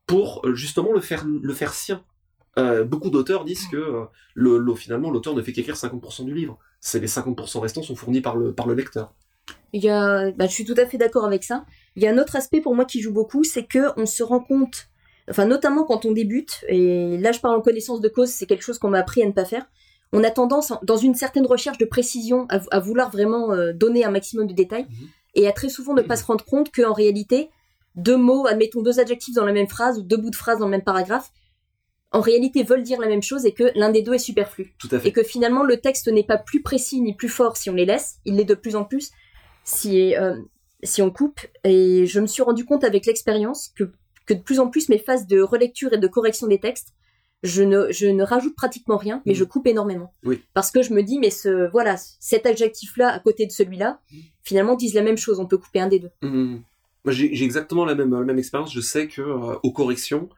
pour 0.05 0.41
euh, 0.45 0.53
justement 0.53 0.91
le 0.91 1.01
faire 1.01 1.25
le 1.25 1.53
faire 1.53 1.73
sien 1.73 2.03
euh, 2.57 2.83
beaucoup 2.83 3.09
d'auteurs 3.09 3.45
disent 3.45 3.67
que 3.67 3.77
euh, 3.77 4.05
le, 4.35 4.75
finalement 4.75 5.09
l'auteur 5.09 5.33
ne 5.33 5.41
fait 5.41 5.53
qu'écrire 5.53 5.75
50% 5.75 6.25
du 6.25 6.33
livre. 6.33 6.59
C'est 6.79 6.99
les 6.99 7.07
50% 7.07 7.59
restants 7.59 7.81
sont 7.81 7.95
fournis 7.95 8.21
par 8.21 8.35
le, 8.35 8.53
par 8.53 8.67
le 8.67 8.75
lecteur. 8.75 9.13
Il 9.73 9.83
y 9.83 9.89
a, 9.89 10.31
bah, 10.31 10.45
je 10.47 10.51
suis 10.51 10.65
tout 10.65 10.75
à 10.77 10.85
fait 10.85 10.97
d'accord 10.97 11.25
avec 11.25 11.43
ça. 11.43 11.65
Il 11.95 12.03
y 12.03 12.07
a 12.07 12.11
un 12.11 12.17
autre 12.17 12.35
aspect 12.35 12.61
pour 12.61 12.75
moi 12.75 12.85
qui 12.85 13.01
joue 13.01 13.13
beaucoup, 13.13 13.43
c'est 13.43 13.65
que 13.65 13.99
on 13.99 14.05
se 14.05 14.21
rend 14.21 14.39
compte, 14.39 14.89
enfin 15.29 15.45
notamment 15.45 15.83
quand 15.83 16.05
on 16.05 16.11
débute, 16.11 16.63
et 16.67 17.17
là 17.17 17.31
je 17.31 17.39
parle 17.39 17.57
en 17.57 17.61
connaissance 17.61 18.01
de 18.01 18.09
cause, 18.09 18.29
c'est 18.29 18.45
quelque 18.45 18.63
chose 18.63 18.77
qu'on 18.77 18.89
m'a 18.89 18.99
appris 18.99 19.23
à 19.23 19.25
ne 19.25 19.31
pas 19.31 19.45
faire. 19.45 19.65
On 20.13 20.23
a 20.23 20.31
tendance, 20.31 20.71
dans 20.83 20.97
une 20.97 21.15
certaine 21.15 21.45
recherche 21.45 21.77
de 21.77 21.85
précision, 21.85 22.47
à, 22.49 22.79
vouloir 22.79 23.09
vraiment 23.11 23.51
euh, 23.51 23.73
donner 23.73 24.05
un 24.05 24.11
maximum 24.11 24.47
de 24.47 24.53
détails, 24.53 24.83
mhm. 24.83 25.07
et 25.35 25.47
à 25.47 25.51
très 25.51 25.69
souvent 25.69 25.93
ne 25.93 26.01
pas 26.01 26.15
se 26.15 26.23
rendre 26.23 26.45
compte 26.45 26.71
qu'en 26.71 26.93
réalité, 26.93 27.49
deux 27.95 28.17
mots, 28.17 28.47
admettons 28.47 28.81
deux 28.81 28.99
adjectifs 28.99 29.35
dans 29.35 29.45
la 29.45 29.53
même 29.53 29.67
phrase 29.67 29.99
ou 29.99 30.03
deux 30.03 30.17
bouts 30.17 30.29
de 30.29 30.35
phrase 30.35 30.59
dans 30.59 30.65
le 30.65 30.71
même 30.71 30.83
paragraphe, 30.83 31.31
en 32.11 32.21
réalité 32.21 32.63
veulent 32.63 32.83
dire 32.83 33.01
la 33.01 33.07
même 33.07 33.23
chose 33.23 33.45
et 33.45 33.53
que 33.53 33.71
l'un 33.75 33.89
des 33.89 34.03
deux 34.03 34.13
est 34.13 34.19
superflu. 34.19 34.75
Tout 34.77 34.87
à 34.91 34.99
fait. 34.99 35.09
Et 35.09 35.11
que 35.11 35.23
finalement 35.23 35.63
le 35.63 35.77
texte 35.77 36.07
n'est 36.07 36.23
pas 36.23 36.37
plus 36.37 36.61
précis 36.61 37.01
ni 37.01 37.15
plus 37.15 37.29
fort 37.29 37.57
si 37.57 37.69
on 37.69 37.73
les 37.73 37.85
laisse, 37.85 38.19
il 38.23 38.35
l'est 38.35 38.45
de 38.45 38.53
plus 38.53 38.75
en 38.75 38.85
plus 38.85 39.11
si, 39.63 40.15
euh, 40.15 40.35
si 40.83 41.01
on 41.01 41.09
coupe. 41.09 41.39
Et 41.63 42.05
je 42.05 42.19
me 42.19 42.27
suis 42.27 42.43
rendu 42.43 42.65
compte 42.65 42.83
avec 42.83 43.07
l'expérience 43.07 43.69
que, 43.75 43.91
que 44.27 44.35
de 44.35 44.41
plus 44.41 44.59
en 44.59 44.67
plus 44.67 44.89
mes 44.89 44.99
phases 44.99 45.25
de 45.25 45.41
relecture 45.41 45.91
et 45.93 45.97
de 45.97 46.07
correction 46.07 46.47
des 46.47 46.59
textes, 46.59 46.93
je 47.43 47.61
ne, 47.61 47.91
je 47.91 48.07
ne 48.07 48.23
rajoute 48.23 48.55
pratiquement 48.55 48.97
rien, 48.97 49.21
mais 49.25 49.33
mmh. 49.33 49.35
je 49.35 49.43
coupe 49.43 49.67
énormément. 49.67 50.13
Oui. 50.23 50.41
Parce 50.53 50.71
que 50.71 50.81
je 50.81 50.93
me 50.93 51.03
dis, 51.03 51.19
mais 51.19 51.29
ce, 51.29 51.69
voilà, 51.71 51.97
cet 51.97 52.45
adjectif-là 52.45 53.09
à 53.09 53.19
côté 53.19 53.45
de 53.45 53.51
celui-là, 53.51 53.99
mmh. 54.11 54.17
finalement 54.43 54.75
disent 54.75 54.93
la 54.93 55.03
même 55.03 55.17
chose, 55.17 55.39
on 55.39 55.45
peut 55.45 55.57
couper 55.57 55.81
un 55.81 55.87
des 55.87 55.99
deux. 55.99 56.11
Mmh. 56.21 56.57
J'ai 57.07 57.43
exactement 57.43 57.83
la 57.83 57.95
même, 57.95 58.13
la 58.13 58.23
même 58.23 58.39
expérience. 58.39 58.73
Je 58.73 58.79
sais 58.79 59.07
que 59.07 59.21
euh, 59.21 59.55
aux 59.61 59.73
corrections, 59.73 60.29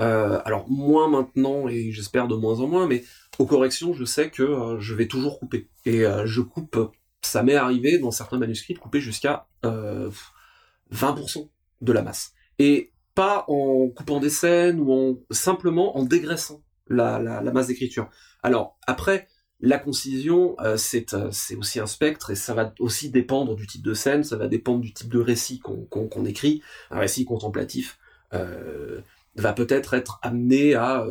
euh, 0.00 0.40
alors 0.44 0.68
moins 0.68 1.08
maintenant 1.08 1.68
et 1.68 1.92
j'espère 1.92 2.26
de 2.26 2.34
moins 2.34 2.58
en 2.60 2.66
moins, 2.66 2.86
mais 2.86 3.04
aux 3.38 3.46
corrections, 3.46 3.92
je 3.92 4.04
sais 4.04 4.28
que 4.30 4.42
euh, 4.42 4.80
je 4.80 4.94
vais 4.94 5.06
toujours 5.06 5.38
couper. 5.38 5.68
Et 5.84 6.04
euh, 6.04 6.26
je 6.26 6.40
coupe, 6.40 6.92
ça 7.22 7.42
m'est 7.42 7.54
arrivé 7.54 7.98
dans 7.98 8.10
certains 8.10 8.38
manuscrits 8.38 8.74
de 8.74 8.78
couper 8.78 9.00
jusqu'à 9.00 9.46
20% 9.62 11.48
de 11.80 11.92
la 11.92 12.02
masse. 12.02 12.32
Et 12.58 12.92
pas 13.14 13.44
en 13.48 13.88
coupant 13.88 14.20
des 14.20 14.30
scènes 14.30 14.80
ou 14.80 14.92
en 14.92 15.18
simplement 15.30 15.96
en 15.96 16.04
dégraissant 16.04 16.62
la, 16.88 17.18
la, 17.18 17.40
la 17.40 17.52
masse 17.52 17.68
d'écriture. 17.68 18.10
Alors 18.42 18.78
après, 18.86 19.28
la 19.60 19.78
concision, 19.78 20.56
c'est 20.76 21.16
c'est 21.30 21.54
aussi 21.56 21.80
un 21.80 21.86
spectre 21.86 22.30
et 22.30 22.34
ça 22.34 22.52
va 22.52 22.74
aussi 22.80 23.10
dépendre 23.10 23.54
du 23.56 23.66
type 23.66 23.82
de 23.82 23.94
scène, 23.94 24.22
ça 24.24 24.36
va 24.36 24.46
dépendre 24.46 24.80
du 24.80 24.92
type 24.92 25.08
de 25.08 25.20
récit 25.20 25.60
qu'on 25.60 26.24
écrit. 26.26 26.60
Un 26.90 26.98
récit 26.98 27.24
contemplatif, 27.24 27.98
euh, 28.34 29.00
va 29.36 29.52
peut-être 29.52 29.94
être 29.94 30.18
amené 30.22 30.74
à 30.74 31.04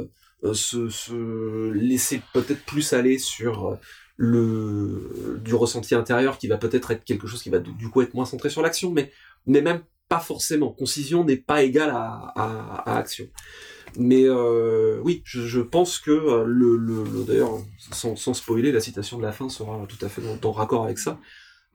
euh, 0.43 0.53
se, 0.53 0.89
se, 0.89 1.71
laisser 1.71 2.21
peut-être 2.33 2.63
plus 2.65 2.93
aller 2.93 3.17
sur 3.17 3.67
euh, 3.67 3.79
le 4.15 5.41
du 5.43 5.53
ressenti 5.55 5.93
intérieur 5.93 6.37
qui 6.37 6.47
va 6.47 6.57
peut-être 6.57 6.91
être 6.91 7.03
quelque 7.03 7.27
chose 7.27 7.43
qui 7.43 7.49
va 7.49 7.59
du 7.59 7.89
coup 7.89 8.01
être 8.01 8.13
moins 8.13 8.25
centré 8.25 8.49
sur 8.49 8.61
l'action 8.61 8.91
mais 8.91 9.11
mais 9.45 9.61
même 9.61 9.81
pas 10.09 10.19
forcément 10.19 10.71
concision 10.71 11.23
n'est 11.23 11.37
pas 11.37 11.63
égale 11.63 11.89
à, 11.91 12.33
à, 12.35 12.83
à 12.91 12.97
action 12.97 13.27
mais 13.97 14.23
euh, 14.25 14.99
oui 15.03 15.21
je, 15.25 15.41
je, 15.41 15.61
pense 15.61 15.99
que 15.99 16.11
euh, 16.11 16.43
le, 16.45 16.77
le, 16.77 17.03
le 17.03 17.23
d'ailleurs 17.23 17.59
sans, 17.91 18.15
sans 18.15 18.33
spoiler 18.33 18.71
la 18.71 18.79
citation 18.79 19.17
de 19.17 19.23
la 19.23 19.31
fin 19.31 19.49
sera 19.49 19.85
tout 19.87 20.03
à 20.03 20.09
fait 20.09 20.21
dans, 20.21 20.35
dans 20.35 20.51
raccord 20.51 20.83
avec 20.83 20.97
ça 20.97 21.19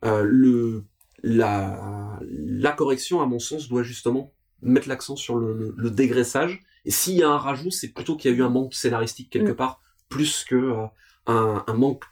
euh, 0.05 0.23
le 0.25 0.85
la 1.23 2.19
la 2.23 2.73
correction 2.73 3.21
à 3.21 3.27
mon 3.27 3.39
sens 3.39 3.69
doit 3.69 3.83
justement 3.83 4.33
mettre 4.63 4.89
l'accent 4.89 5.17
sur 5.17 5.37
le, 5.37 5.75
le, 5.77 5.91
dégraissage. 5.91 6.61
Et 6.85 6.91
s'il 6.91 7.15
y 7.15 7.23
a 7.23 7.29
un 7.29 7.39
rajout, 7.39 7.71
c'est 7.71 7.89
plutôt 7.89 8.17
qu'il 8.17 8.31
y 8.31 8.35
a 8.35 8.37
eu 8.37 8.43
un 8.43 8.49
manque 8.49 8.75
scénaristique 8.75 9.31
quelque 9.31 9.53
mm. 9.53 9.57
part, 9.57 9.81
plus 10.09 10.45
que 10.45 10.57
euh, 10.57 10.87
un, 11.27 11.65
un, 11.67 11.75
manque 11.75 12.05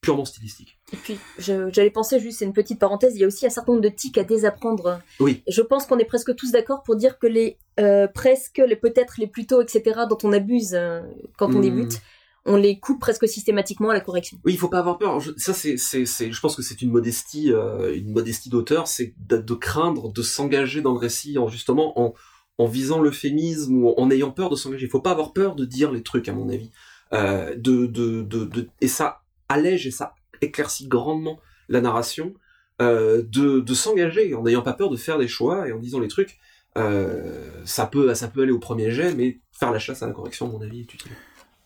purement 0.00 0.24
stylistique. 0.24 0.79
Et 0.92 0.96
puis, 0.96 1.18
j'allais 1.38 1.90
penser 1.90 2.18
juste, 2.18 2.40
c'est 2.40 2.44
une 2.44 2.52
petite 2.52 2.78
parenthèse, 2.78 3.14
il 3.14 3.20
y 3.20 3.24
a 3.24 3.26
aussi 3.26 3.46
un 3.46 3.50
certain 3.50 3.72
nombre 3.72 3.84
de 3.84 3.88
tics 3.88 4.18
à 4.18 4.24
désapprendre. 4.24 5.00
Oui. 5.20 5.42
Je 5.48 5.62
pense 5.62 5.86
qu'on 5.86 5.98
est 5.98 6.04
presque 6.04 6.34
tous 6.34 6.52
d'accord 6.52 6.82
pour 6.82 6.96
dire 6.96 7.18
que 7.18 7.26
les 7.26 7.58
euh, 7.78 8.08
presque, 8.08 8.60
les 8.66 8.76
peut-être 8.76 9.14
les 9.18 9.26
plus 9.26 9.46
tôt, 9.46 9.62
etc., 9.62 10.00
dont 10.08 10.18
on 10.24 10.32
abuse 10.32 10.74
euh, 10.74 11.00
quand 11.38 11.54
on 11.54 11.58
mm. 11.58 11.62
débute, 11.62 12.00
on 12.44 12.56
les 12.56 12.78
coupe 12.78 13.00
presque 13.00 13.28
systématiquement 13.28 13.90
à 13.90 13.94
la 13.94 14.00
correction. 14.00 14.38
Oui, 14.44 14.54
il 14.54 14.58
faut 14.58 14.68
pas 14.68 14.78
avoir 14.78 14.98
peur. 14.98 15.20
Je, 15.20 15.30
ça, 15.36 15.52
c'est, 15.52 15.76
je 15.76 16.40
pense 16.40 16.56
que 16.56 16.62
c'est 16.62 16.82
une 16.82 16.90
modestie, 16.90 17.52
euh, 17.52 17.94
une 17.94 18.12
modestie 18.12 18.48
d'auteur, 18.48 18.86
c'est 18.86 19.14
de, 19.28 19.36
de, 19.36 19.54
craindre 19.54 20.12
de 20.12 20.22
s'engager 20.22 20.80
dans 20.80 20.92
le 20.92 20.98
récit 20.98 21.38
en 21.38 21.48
justement 21.48 22.00
en, 22.00 22.14
en 22.58 22.66
visant 22.66 23.00
l'euphémisme 23.00 23.82
ou 23.82 23.94
en 23.96 24.10
ayant 24.10 24.30
peur 24.30 24.50
de 24.50 24.56
s'engager. 24.56 24.86
Il 24.86 24.90
faut 24.90 25.00
pas 25.00 25.12
avoir 25.12 25.32
peur 25.32 25.54
de 25.54 25.64
dire 25.64 25.92
les 25.92 26.02
trucs, 26.02 26.28
à 26.28 26.32
mon 26.32 26.48
avis. 26.48 26.70
Euh, 27.12 27.54
de, 27.56 27.86
de, 27.86 28.22
de, 28.22 28.68
et 28.80 28.86
ça 28.86 29.22
allège 29.48 29.86
et 29.86 29.90
ça 29.90 30.14
éclaircit 30.40 30.88
grandement 30.88 31.38
la 31.68 31.80
narration. 31.80 32.34
Euh, 32.80 33.22
de, 33.22 33.60
de 33.60 33.74
s'engager 33.74 34.34
en 34.34 34.42
n'ayant 34.42 34.62
pas 34.62 34.72
peur 34.72 34.88
de 34.88 34.96
faire 34.96 35.18
des 35.18 35.28
choix 35.28 35.68
et 35.68 35.72
en 35.72 35.78
disant 35.78 36.00
les 36.00 36.08
trucs. 36.08 36.38
Euh, 36.78 37.50
ça 37.66 37.86
peut, 37.86 38.14
ça 38.14 38.28
peut 38.28 38.42
aller 38.42 38.52
au 38.52 38.58
premier 38.58 38.90
jet, 38.90 39.14
mais 39.14 39.38
faire 39.52 39.70
la 39.70 39.78
chasse 39.78 40.02
à 40.02 40.06
la 40.06 40.14
correction, 40.14 40.46
à 40.46 40.52
mon 40.52 40.62
avis, 40.62 40.80
est 40.80 40.94
utile. 40.94 41.12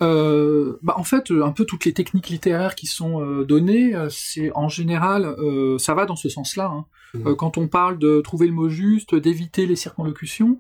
Euh, 0.02 0.76
bah 0.82 0.94
en 0.96 1.04
fait, 1.04 1.30
un 1.30 1.52
peu 1.52 1.64
toutes 1.64 1.84
les 1.84 1.92
techniques 1.92 2.28
littéraires 2.28 2.74
qui 2.74 2.86
sont 2.86 3.22
euh, 3.22 3.44
données, 3.44 3.94
c'est 4.10 4.50
en 4.54 4.68
général, 4.68 5.24
euh, 5.24 5.78
ça 5.78 5.94
va 5.94 6.04
dans 6.04 6.16
ce 6.16 6.28
sens-là. 6.28 6.66
Hein. 6.66 6.84
Mmh. 7.14 7.34
quand 7.36 7.58
on 7.58 7.68
parle 7.68 7.96
de 8.00 8.20
trouver 8.20 8.48
le 8.48 8.52
mot 8.52 8.68
juste, 8.68 9.14
d'éviter 9.14 9.66
les 9.66 9.76
circonlocutions, 9.76 10.58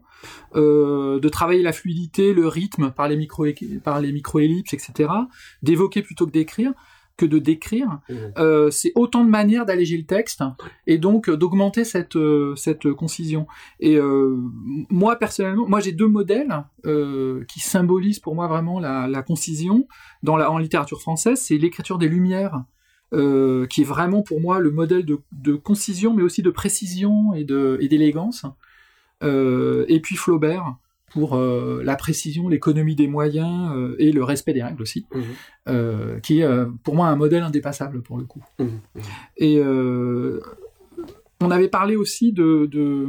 de 0.54 1.28
travailler 1.28 1.64
la 1.64 1.72
fluidité, 1.72 2.32
le 2.32 2.46
rythme 2.46 2.92
par 2.92 3.08
les 3.08 3.16
micro 3.16 3.44
par 3.82 4.00
les 4.00 4.12
micro-ellipses, 4.12 4.72
etc., 4.72 5.10
d'évoquer 5.62 6.02
plutôt 6.02 6.26
que 6.26 6.30
d'écrire, 6.30 6.72
que 7.16 7.26
de 7.26 7.38
décrire. 7.38 8.00
Mmh. 8.08 8.14
Euh, 8.38 8.70
c'est 8.70 8.92
autant 8.94 9.24
de 9.24 9.30
manières 9.30 9.66
d'alléger 9.66 9.96
le 9.96 10.04
texte 10.04 10.42
et 10.86 10.98
donc 10.98 11.28
euh, 11.28 11.36
d'augmenter 11.36 11.84
cette 11.84 12.16
euh, 12.16 12.56
cette 12.56 12.90
concision. 12.92 13.46
Et 13.80 13.98
moi 14.90 15.16
personnellement, 15.16 15.68
moi 15.68 15.80
j'ai 15.80 15.92
deux 15.92 16.08
modèles 16.08 16.64
qui 17.48 17.60
symbolisent 17.60 18.20
pour 18.20 18.34
moi 18.34 18.46
vraiment 18.46 18.80
la, 18.80 19.06
la 19.06 19.22
concision 19.22 19.86
dans 20.22 20.36
la 20.36 20.50
en 20.50 20.58
littérature 20.58 21.00
française. 21.00 21.40
C'est 21.40 21.56
l'écriture 21.58 21.98
des 21.98 22.08
Lumières. 22.08 22.64
qui 23.12 23.80
est 23.82 23.86
vraiment 23.86 24.22
pour 24.22 24.40
moi 24.40 24.58
le 24.58 24.70
modèle 24.70 25.04
de, 25.04 25.20
de 25.32 25.54
concision 25.54 26.14
mais 26.14 26.22
aussi 26.22 26.42
de 26.42 26.50
précision 26.50 27.32
et 27.34 27.44
d'élégance 27.44 28.44
et 29.22 30.00
puis 30.02 30.16
Flaubert 30.16 30.76
pour 31.14 31.36
euh, 31.36 31.80
la 31.84 31.94
précision, 31.94 32.48
l'économie 32.48 32.96
des 32.96 33.06
moyens 33.06 33.70
euh, 33.76 33.94
et 34.00 34.10
le 34.10 34.24
respect 34.24 34.52
des 34.52 34.64
règles 34.64 34.82
aussi, 34.82 35.06
mmh. 35.14 35.20
euh, 35.68 36.18
qui 36.18 36.40
est 36.40 36.48
pour 36.82 36.96
moi 36.96 37.06
un 37.06 37.14
modèle 37.14 37.44
indépassable 37.44 38.02
pour 38.02 38.18
le 38.18 38.24
coup. 38.24 38.42
Mmh. 38.58 38.64
Mmh. 38.64 39.00
Et 39.36 39.62
on 41.40 41.50
avait 41.50 41.68
parlé 41.68 41.94
aussi 41.94 42.32
de, 42.32 42.66
de 42.66 43.06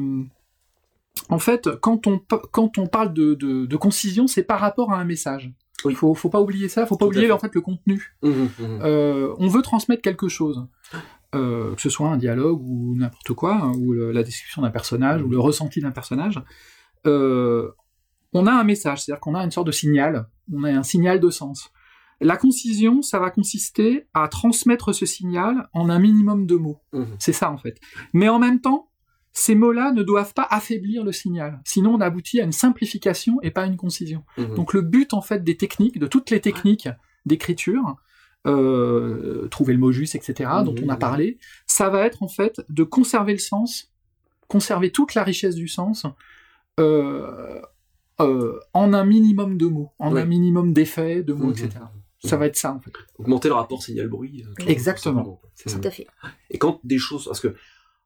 en 1.29 1.39
fait, 1.39 1.67
quand 1.81 2.05
on, 2.05 2.21
quand 2.51 2.77
on 2.77 2.85
parle 2.85 3.12
de, 3.13 3.33
de, 3.33 3.65
de 3.65 3.77
concision, 3.77 4.27
c'est 4.27 4.43
par 4.43 4.59
rapport 4.59 4.91
à 4.91 5.00
un 5.00 5.05
message. 5.05 5.51
Il 5.83 5.88
Oui. 5.88 5.95
faut, 5.95 6.13
faut 6.13 6.29
pas 6.29 6.41
oublier 6.41 6.69
ça, 6.69 6.85
faut 6.85 6.97
pas 6.97 7.05
Tout 7.05 7.12
oublier 7.12 7.31
en 7.31 7.39
fait 7.39 7.53
le 7.55 7.62
contenu. 7.62 8.15
Mhm, 8.21 8.50
mhm. 8.59 8.79
On 9.39 9.47
veut 9.47 9.63
transmettre 9.63 10.03
quelque 10.03 10.27
chose, 10.27 10.67
que 11.31 11.75
ce 11.77 11.89
soit 11.89 12.07
un 12.09 12.17
dialogue 12.17 12.62
ou 12.62 12.95
n'importe 12.95 13.33
quoi, 13.33 13.55
hein, 13.55 13.71
ou 13.79 13.93
le- 13.93 14.12
la 14.12 14.21
description 14.24 14.62
d'un 14.62 14.69
personnage 14.69 15.24
ou 15.24 15.29
le 15.29 15.39
ressenti 15.39 15.81
d'un 15.81 15.91
personnage. 15.91 16.39
Euh, 17.07 17.71
on 18.36 18.48
a 18.48 18.51
un 18.51 18.63
message, 18.63 19.01
c'est-à-dire 19.04 19.20
qu'on 19.22 19.36
a 19.36 19.44
une 19.44 19.51
sorte 19.51 19.68
de 19.68 19.72
signal, 19.72 20.27
on 20.54 20.63
a 20.63 20.70
un 20.72 20.84
signal 20.84 21.20
de 21.20 21.30
sens. 21.30 21.72
La 22.22 22.38
concision, 22.38 23.01
ça 23.01 23.20
va 23.20 23.30
consister 23.30 24.08
à 24.13 24.27
transmettre 24.27 24.94
ce 24.94 25.06
signal 25.06 25.68
en 25.74 25.89
un 25.89 26.00
minimum 26.00 26.46
de 26.46 26.56
mots. 26.56 26.80
Mhm. 26.94 27.08
C'est 27.20 27.34
ça 27.34 27.51
en 27.51 27.58
fait. 27.58 27.77
Mais 28.13 28.30
en 28.30 28.39
même 28.39 28.62
temps, 28.62 28.89
ces 29.34 29.54
mots-là 29.56 29.92
ne 29.92 30.01
doivent 30.01 30.34
pas 30.34 30.48
affaiblir 30.50 31.04
le 31.04 31.12
signal. 31.12 31.60
Sinon, 31.65 31.96
on 31.96 32.00
aboutit 32.01 32.39
à 32.39 32.46
une 32.46 32.54
simplification 32.54 33.38
et 33.42 33.51
pas 33.51 33.63
à 33.63 33.65
une 33.65 33.75
concision. 33.75 34.24
Mhm. 34.38 34.56
Donc 34.56 34.74
le 34.74 34.82
but 34.82 35.13
en 35.13 35.22
fait 35.22 35.44
des 35.44 35.58
techniques, 35.58 36.00
de 36.00 36.08
toutes 36.08 36.30
les 36.30 36.39
techniques 36.39 36.88
d'écriture, 37.25 37.96
euh, 38.48 39.48
trouver 39.50 39.74
le 39.74 39.80
mot 39.80 39.92
juste, 39.92 40.15
etc., 40.15 40.50
dont 40.63 40.74
Mhm. 40.74 40.84
on 40.86 40.89
a 40.89 40.98
parlé, 40.98 41.38
ça 41.65 41.89
va 41.89 42.06
être 42.06 42.22
en 42.24 42.27
fait 42.27 42.62
de 42.70 42.84
conserver 42.84 43.34
le 43.34 43.39
sens, 43.39 43.92
conserver 44.48 44.92
toute 44.92 45.15
la 45.15 45.24
richesse 45.24 45.56
du 45.56 45.68
sens 45.68 46.06
euh, 46.80 47.62
euh, 48.22 48.60
en 48.74 48.93
un 48.93 49.05
minimum 49.05 49.57
de 49.57 49.65
mots, 49.67 49.91
en 50.00 50.13
Oui. 50.13 50.22
un 50.22 50.25
minimum 50.25 50.74
d'effets, 50.74 51.22
de 51.24 51.34
mots, 51.34 51.48
Mhm. 51.48 51.51
etc. 51.51 51.69
Ça 52.24 52.38
va 52.38 52.48
être 52.48 52.55
ça 52.55 52.74
en 52.74 52.79
fait. 52.79 52.91
Augmenter 53.19 53.50
le 53.50 53.53
rapport 53.53 53.84
signal-bruit. 53.84 54.45
euh, 54.48 54.65
Exactement. 54.67 55.39
Tout 55.62 55.69
à 55.84 55.91
fait. 55.91 56.07
Et 56.50 56.57
quand 56.57 56.79
des 56.84 56.98
choses, 56.98 57.25
parce 57.25 57.39
que 57.39 57.55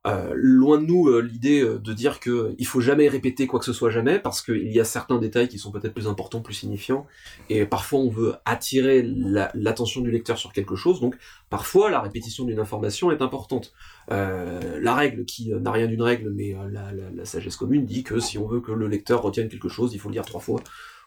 euh, 0.08 0.32
loin 0.34 0.78
de 0.78 0.86
nous 0.86 1.10
euh, 1.10 1.20
l'idée 1.20 1.62
euh, 1.62 1.78
de 1.78 1.92
dire 1.92 2.22
que 2.22 2.56
il 2.58 2.66
faut 2.66 2.80
jamais 2.80 3.10
répéter 3.10 3.48
quoi 3.48 3.60
que 3.60 3.66
ce 3.66 3.74
soit 3.74 3.90
jamais, 3.90 4.18
parce 4.18 4.42
qu'il 4.42 4.72
y 4.72 4.80
a 4.80 4.86
certains 4.86 5.18
détails 5.18 5.50
qui 5.50 5.60
sont 5.60 5.72
peut-être 5.72 5.94
plus 5.94 6.08
importants, 6.08 6.40
plus 6.40 6.54
signifiants, 6.54 7.06
et 7.50 7.66
parfois 7.66 8.00
on 8.00 8.10
veut 8.10 8.36
attirer 8.46 9.04
la- 9.04 9.52
l'attention 9.54 10.00
du 10.00 10.10
lecteur 10.10 10.38
sur 10.38 10.54
quelque 10.54 10.78
chose, 10.78 11.02
donc 11.02 11.18
parfois 11.50 11.90
la 11.90 12.00
répétition 12.00 12.46
d'une 12.46 12.60
information 12.60 13.12
est 13.12 13.22
importante. 13.22 13.74
La 14.08 14.96
règle, 14.96 15.26
qui 15.26 15.50
n'a 15.50 15.72
rien 15.72 15.86
d'une 15.88 16.02
règle, 16.02 16.32
mais 16.32 16.56
la, 16.72 17.26
sagesse 17.26 17.58
commune 17.58 17.86
dit 17.86 18.04
que 18.04 18.20
si 18.20 18.38
on 18.38 18.48
veut 18.48 18.62
que 18.62 18.72
le 18.72 18.88
lecteur 18.88 19.22
retienne 19.22 19.50
quelque 19.50 19.70
chose, 19.70 19.94
il 19.94 20.00
faut 20.00 20.10
le 20.10 20.14
lire 20.14 20.26
trois 20.26 20.40
fois. 20.40 20.62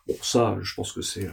Bon, 0.06 0.14
ça, 0.22 0.56
je 0.60 0.74
pense 0.74 0.92
que 0.92 1.02
c'est 1.02 1.28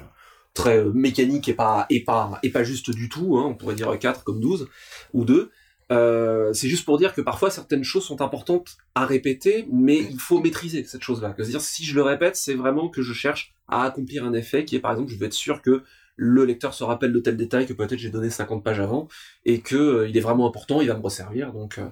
très 0.54 0.84
mécanique 0.86 1.48
et 1.50 1.54
pas, 1.54 1.86
et 1.90 2.04
pas, 2.04 2.40
et 2.42 2.50
pas 2.50 2.64
juste 2.64 2.90
du 2.90 3.10
tout, 3.10 3.38
hein, 3.38 3.46
on 3.48 3.54
pourrait 3.56 3.76
dire 3.76 3.98
4 4.00 4.24
comme 4.24 4.40
12 4.40 4.68
ou 5.14 5.26
2. 5.26 5.52
Euh, 5.92 6.54
c'est 6.54 6.68
juste 6.68 6.86
pour 6.86 6.98
dire 6.98 7.14
que 7.14 7.22
parfois 7.22 7.50
certaines 7.50 7.84
choses 7.84 8.04
sont 8.04 8.22
importantes 8.22 8.78
à 8.96 9.06
répéter, 9.06 9.68
mais 9.72 9.98
il 9.98 10.20
faut 10.20 10.40
maîtriser 10.40 10.84
cette 10.84 11.02
chose-là. 11.02 11.34
C'est-à-dire 11.36 11.62
si 11.62 11.84
je 11.84 11.96
le 11.96 12.04
répète, 12.04 12.36
c'est 12.36 12.54
vraiment 12.54 12.90
que 12.90 13.02
je 13.02 13.14
cherche 13.14 13.54
à 13.68 13.84
accomplir 13.84 14.24
un 14.24 14.34
effet 14.34 14.66
qui 14.66 14.76
est 14.76 14.80
par 14.80 14.92
exemple, 14.92 15.12
je 15.12 15.18
veux 15.18 15.26
être 15.26 15.34
sûr 15.34 15.62
que 15.62 15.84
le 16.16 16.44
lecteur 16.44 16.74
se 16.74 16.84
rappelle 16.84 17.14
de 17.14 17.20
tel 17.20 17.38
détail 17.38 17.66
que 17.66 17.74
peut-être 17.74 17.98
j'ai 17.98 18.10
donné 18.10 18.30
50 18.30 18.62
pages 18.62 18.82
avant 18.82 19.08
et 19.46 19.62
que 19.62 19.76
euh, 19.76 20.10
il 20.10 20.18
est 20.18 20.22
vraiment 20.22 20.48
important, 20.48 20.82
il 20.82 20.90
va 20.90 20.96
me 20.96 21.02
resservir. 21.02 21.54
Donc, 21.54 21.78
euh, 21.78 21.88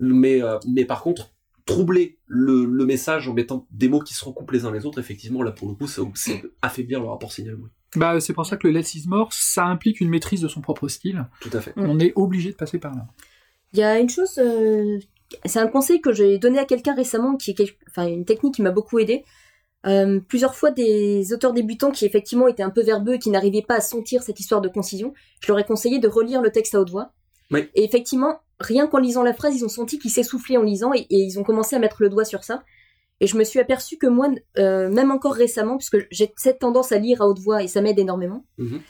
mais 0.00 0.42
euh, 0.42 0.58
mais 0.68 0.84
par 0.84 1.02
contre 1.02 1.30
troubler 1.64 2.18
le, 2.26 2.64
le 2.64 2.86
message 2.86 3.28
en 3.28 3.34
mettant 3.34 3.66
des 3.70 3.88
mots 3.88 4.00
qui 4.00 4.14
se 4.14 4.24
recoupent 4.24 4.50
les 4.50 4.64
uns 4.64 4.72
les 4.72 4.84
autres, 4.84 4.98
effectivement 4.98 5.42
là 5.42 5.52
pour 5.52 5.68
le 5.68 5.74
coup 5.74 5.86
c'est 5.86 6.42
affaiblir 6.60 7.00
le 7.00 7.06
rapport 7.06 7.30
signal-bruit. 7.30 7.70
Bah, 7.94 8.20
c'est 8.20 8.32
pour 8.32 8.46
ça 8.46 8.56
que 8.56 8.66
le 8.66 8.72
less 8.72 8.94
is 8.94 9.04
more, 9.06 9.32
ça 9.32 9.64
implique 9.64 10.00
une 10.00 10.08
maîtrise 10.10 10.40
de 10.40 10.48
son 10.48 10.60
propre 10.60 10.88
style. 10.88 11.26
Tout 11.40 11.50
à 11.52 11.60
fait. 11.60 11.74
Mm. 11.76 11.88
On 11.88 12.00
est 12.00 12.12
obligé 12.16 12.50
de 12.50 12.56
passer 12.56 12.78
par 12.78 12.94
là. 12.94 13.06
Il 13.72 13.78
y 13.80 13.82
a 13.82 13.98
une 13.98 14.08
chose, 14.08 14.38
euh, 14.38 14.98
c'est 15.44 15.58
un 15.58 15.66
conseil 15.68 16.00
que 16.00 16.12
j'ai 16.12 16.38
donné 16.38 16.58
à 16.58 16.64
quelqu'un 16.64 16.94
récemment, 16.94 17.36
qui 17.36 17.50
est 17.50 17.54
quel- 17.54 17.68
enfin, 17.90 18.06
une 18.06 18.24
technique 18.24 18.54
qui 18.54 18.62
m'a 18.62 18.70
beaucoup 18.70 18.98
aidé. 18.98 19.24
Euh, 19.86 20.20
plusieurs 20.26 20.54
fois, 20.54 20.70
des 20.70 21.32
auteurs 21.32 21.52
débutants 21.52 21.90
qui 21.90 22.04
effectivement 22.04 22.48
étaient 22.48 22.62
un 22.62 22.70
peu 22.70 22.82
verbeux 22.82 23.14
et 23.14 23.18
qui 23.18 23.30
n'arrivaient 23.30 23.62
pas 23.62 23.76
à 23.76 23.80
sentir 23.80 24.22
cette 24.22 24.40
histoire 24.40 24.60
de 24.60 24.68
concision, 24.68 25.12
je 25.40 25.48
leur 25.52 25.58
ai 25.58 25.64
conseillé 25.64 25.98
de 25.98 26.08
relire 26.08 26.42
le 26.42 26.50
texte 26.50 26.74
à 26.74 26.80
haute 26.80 26.90
voix. 26.90 27.12
Oui. 27.50 27.68
Et 27.74 27.84
effectivement, 27.84 28.40
rien 28.58 28.86
qu'en 28.88 28.98
lisant 28.98 29.22
la 29.22 29.32
phrase, 29.32 29.54
ils 29.56 29.64
ont 29.64 29.68
senti 29.70 29.98
qu'ils 29.98 30.10
s'essoufflaient 30.10 30.56
en 30.56 30.62
lisant 30.62 30.92
et, 30.92 31.00
et 31.10 31.16
ils 31.18 31.38
ont 31.38 31.44
commencé 31.44 31.76
à 31.76 31.78
mettre 31.78 32.02
le 32.02 32.08
doigt 32.08 32.24
sur 32.24 32.42
ça. 32.44 32.64
Et 33.20 33.26
je 33.26 33.36
me 33.36 33.44
suis 33.44 33.58
aperçu 33.60 33.98
que 33.98 34.06
moi, 34.06 34.28
euh, 34.58 34.88
même 34.90 35.10
encore 35.10 35.34
récemment, 35.34 35.76
puisque 35.76 36.06
j'ai 36.10 36.32
cette 36.36 36.58
tendance 36.60 36.92
à 36.92 36.98
lire 36.98 37.22
à 37.22 37.26
haute 37.28 37.38
voix 37.40 37.62
et 37.62 37.68
ça 37.68 37.80
m'aide 37.80 37.98
énormément, 37.98 38.44
Mhm. 38.58 38.80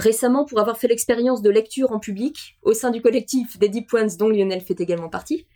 Récemment 0.00 0.44
pour 0.44 0.58
avoir 0.58 0.76
fait 0.78 0.88
l'expérience 0.88 1.42
de 1.42 1.50
lecture 1.50 1.92
en 1.92 1.98
public 2.00 2.58
au 2.62 2.72
sein 2.72 2.90
du 2.90 3.00
collectif 3.02 3.58
des 3.58 3.68
Deep 3.68 3.92
Ones 3.94 4.10
dont 4.18 4.28
Lionel 4.28 4.60
fait 4.60 4.80
également 4.80 5.08
partie. 5.08 5.46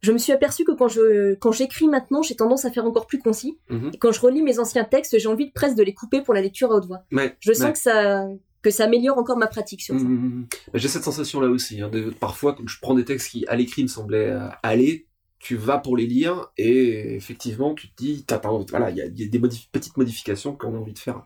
Je 0.00 0.12
me 0.12 0.18
suis 0.18 0.32
aperçu 0.32 0.64
que 0.64 0.70
quand 0.72 0.86
je 0.86 1.34
quand 1.34 1.50
j'écris 1.50 1.88
maintenant, 1.88 2.22
j'ai 2.22 2.36
tendance 2.36 2.64
à 2.64 2.70
faire 2.70 2.84
encore 2.84 3.06
plus 3.08 3.18
concis. 3.18 3.58
Mhm. 3.68 3.90
Et 3.94 3.98
quand 3.98 4.12
je 4.12 4.20
relis 4.20 4.42
mes 4.42 4.60
anciens 4.60 4.84
textes, 4.84 5.18
j'ai 5.18 5.26
envie 5.28 5.46
de 5.46 5.52
presque 5.52 5.76
de 5.76 5.82
les 5.82 5.92
couper 5.94 6.22
pour 6.22 6.34
la 6.34 6.40
lecture 6.40 6.70
à 6.70 6.76
haute 6.76 6.86
voix. 6.86 7.00
Ouais, 7.10 7.36
Je 7.40 7.52
sens 7.52 7.64
ouais. 7.64 7.72
que 7.72 7.78
ça 7.78 8.26
que 8.62 8.70
ça 8.70 8.84
améliore 8.84 9.18
encore 9.18 9.36
ma 9.38 9.46
pratique 9.48 9.82
sur 9.82 9.96
ça. 9.98 10.04
Mhm. 10.04 10.46
J'ai 10.74 10.88
cette 10.88 11.02
sensation 11.04 11.40
là 11.40 11.48
aussi. 11.48 11.80
hein, 11.80 11.88
de- 11.88 12.10
parfois, 12.10 12.54
quand 12.54 12.66
je 12.68 12.78
prends 12.80 12.94
des 12.94 13.04
textes 13.04 13.30
qui, 13.30 13.44
à 13.48 13.56
l'écrit, 13.56 13.82
me 13.84 13.88
semblaient 13.88 14.30
euh, 14.30 14.48
aller, 14.62 15.06
tu 15.40 15.54
vas 15.56 15.78
pour 15.78 15.96
les 15.96 16.06
lire 16.06 16.48
et 16.56 17.14
effectivement, 17.14 17.74
tu 17.74 17.88
te 17.90 17.96
dis, 18.02 18.24
voilà, 18.70 18.90
il 18.90 18.96
y 18.96 19.00
a, 19.02 19.06
il 19.06 19.20
y 19.20 19.24
a 19.24 19.28
des 19.28 19.38
modif- 19.38 19.68
petites 19.70 19.96
modifications 19.96 20.54
qu'on 20.56 20.74
a 20.74 20.78
envie 20.78 20.92
de 20.92 20.98
faire 20.98 21.22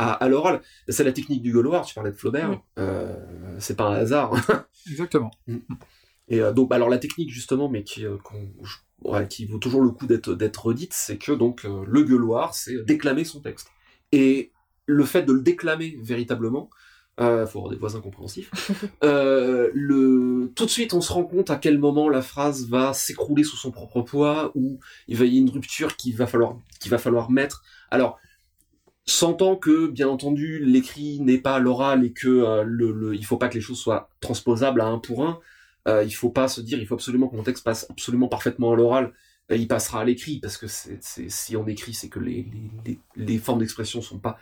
à, 0.00 0.12
à 0.12 0.28
l'oral. 0.28 0.60
C'est 0.88 1.04
la 1.04 1.12
technique 1.12 1.42
du 1.42 1.52
Gauloir. 1.52 1.84
Tu 1.84 1.94
parlais 1.94 2.10
de 2.10 2.16
Flaubert. 2.16 2.50
Oui. 2.50 2.56
Euh, 2.78 3.16
c'est 3.58 3.76
pas 3.76 3.88
un 3.88 3.94
hasard. 3.96 4.32
Exactement. 4.90 5.30
Et 6.28 6.40
euh, 6.40 6.52
donc, 6.52 6.68
bah, 6.70 6.76
alors 6.76 6.88
la 6.88 6.98
technique 6.98 7.30
justement, 7.30 7.68
mais 7.68 7.82
qui, 7.84 8.06
euh, 8.06 8.16
qu'on- 8.22 8.50
je- 8.62 8.76
ouais, 9.02 9.26
qui 9.28 9.46
vaut 9.46 9.58
toujours 9.58 9.82
le 9.82 9.90
coup 9.90 10.06
d'être 10.06 10.66
redite, 10.66 10.92
c'est 10.94 11.18
que 11.18 11.32
donc 11.32 11.64
euh, 11.64 11.84
le 11.86 12.02
gueuloir, 12.02 12.54
c'est 12.54 12.84
déclamer 12.84 13.24
son 13.24 13.40
texte. 13.40 13.68
Et 14.12 14.52
le 14.86 15.04
fait 15.04 15.22
de 15.22 15.32
le 15.32 15.40
déclamer 15.40 15.96
véritablement, 16.02 16.70
euh, 17.20 17.46
faut 17.46 17.58
avoir 17.58 17.70
des 17.72 17.78
voisins 17.78 18.00
compréhensifs. 18.00 18.50
euh, 19.04 19.70
le 19.74 20.52
tout 20.54 20.64
de 20.64 20.70
suite, 20.70 20.94
on 20.94 21.00
se 21.00 21.12
rend 21.12 21.24
compte 21.24 21.50
à 21.50 21.56
quel 21.56 21.78
moment 21.78 22.08
la 22.08 22.22
phrase 22.22 22.68
va 22.68 22.94
s'écrouler 22.94 23.44
sous 23.44 23.56
son 23.56 23.70
propre 23.70 24.00
poids, 24.02 24.52
ou 24.54 24.80
il 25.08 25.16
va 25.18 25.24
y 25.26 25.28
avoir 25.36 25.42
une 25.42 25.50
rupture 25.50 25.96
qu'il 25.96 26.16
va 26.16 26.26
falloir 26.26 26.56
qu'il 26.80 26.90
va 26.90 26.98
falloir 26.98 27.30
mettre. 27.30 27.62
Alors 27.90 28.18
S'entend 29.06 29.56
que, 29.56 29.88
bien 29.88 30.08
entendu, 30.08 30.58
l'écrit 30.64 31.20
n'est 31.20 31.38
pas 31.38 31.58
l'oral 31.58 32.04
et 32.04 32.12
que 32.12 32.28
euh, 32.28 32.62
le, 32.64 32.92
le, 32.92 33.14
il 33.14 33.24
faut 33.24 33.38
pas 33.38 33.48
que 33.48 33.54
les 33.54 33.60
choses 33.60 33.78
soient 33.78 34.10
transposables 34.20 34.80
à 34.80 34.86
un 34.86 34.98
pour 34.98 35.26
un. 35.26 35.40
Euh, 35.88 36.04
il 36.04 36.12
faut 36.12 36.30
pas 36.30 36.48
se 36.48 36.60
dire, 36.60 36.78
il 36.78 36.86
faut 36.86 36.94
absolument 36.94 37.28
que 37.28 37.36
mon 37.36 37.42
texte 37.42 37.64
passe 37.64 37.86
absolument 37.90 38.28
parfaitement 38.28 38.72
à 38.72 38.76
l'oral. 38.76 39.12
Euh, 39.50 39.56
il 39.56 39.68
passera 39.68 40.00
à 40.00 40.04
l'écrit 40.04 40.38
parce 40.38 40.56
que 40.56 40.66
c'est, 40.66 40.98
c'est, 41.02 41.28
si 41.28 41.56
on 41.56 41.66
écrit, 41.66 41.94
c'est 41.94 42.08
que 42.08 42.20
les, 42.20 42.46
les, 42.84 42.98
les, 43.16 43.38
formes 43.38 43.58
d'expression 43.60 44.00
sont 44.02 44.18
pas 44.18 44.38